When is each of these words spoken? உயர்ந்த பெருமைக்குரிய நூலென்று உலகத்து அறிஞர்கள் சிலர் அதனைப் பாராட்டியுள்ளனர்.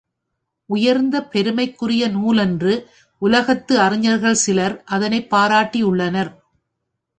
உயர்ந்த 0.69 1.21
பெருமைக்குரிய 1.25 2.07
நூலென்று 2.07 2.73
உலகத்து 3.21 3.79
அறிஞர்கள் 3.79 4.41
சிலர் 4.45 4.83
அதனைப் 4.89 5.29
பாராட்டியுள்ளனர். 5.35 6.31